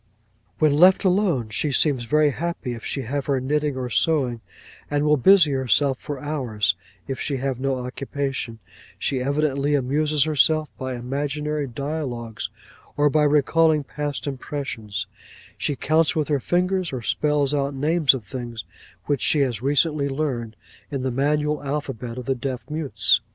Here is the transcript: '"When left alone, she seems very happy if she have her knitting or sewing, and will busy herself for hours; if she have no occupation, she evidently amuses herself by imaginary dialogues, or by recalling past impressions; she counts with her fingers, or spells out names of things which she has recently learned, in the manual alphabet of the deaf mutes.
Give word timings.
'"When 0.57 0.73
left 0.75 1.03
alone, 1.03 1.49
she 1.49 1.71
seems 1.71 2.05
very 2.05 2.31
happy 2.31 2.73
if 2.73 2.83
she 2.83 3.03
have 3.03 3.27
her 3.27 3.39
knitting 3.39 3.77
or 3.77 3.91
sewing, 3.91 4.41
and 4.89 5.05
will 5.05 5.15
busy 5.15 5.51
herself 5.51 5.99
for 5.99 6.19
hours; 6.19 6.75
if 7.07 7.19
she 7.19 7.37
have 7.37 7.59
no 7.59 7.77
occupation, 7.85 8.57
she 8.97 9.21
evidently 9.21 9.75
amuses 9.75 10.23
herself 10.23 10.75
by 10.75 10.95
imaginary 10.95 11.67
dialogues, 11.67 12.49
or 12.97 13.11
by 13.11 13.21
recalling 13.21 13.83
past 13.83 14.25
impressions; 14.25 15.05
she 15.55 15.75
counts 15.75 16.15
with 16.15 16.29
her 16.29 16.39
fingers, 16.39 16.91
or 16.91 17.03
spells 17.03 17.53
out 17.53 17.75
names 17.75 18.15
of 18.15 18.23
things 18.23 18.63
which 19.05 19.21
she 19.21 19.41
has 19.41 19.61
recently 19.61 20.09
learned, 20.09 20.55
in 20.89 21.03
the 21.03 21.11
manual 21.11 21.61
alphabet 21.63 22.17
of 22.17 22.25
the 22.25 22.33
deaf 22.33 22.67
mutes. 22.71 23.21